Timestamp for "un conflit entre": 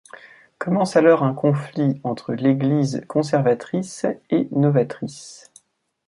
1.21-2.33